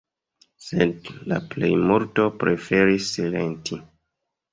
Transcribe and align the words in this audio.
Sed 0.67 1.09
la 1.31 1.37
plejmulto 1.51 2.25
preferis 2.45 3.11
silenti. 3.19 3.79